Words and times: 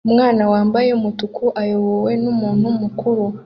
Umwana 0.07 0.43
wambaye 0.53 0.89
umutuku 0.97 1.43
ayobowe 1.61 2.11
numuntu 2.23 2.67
mukuru 2.79 3.23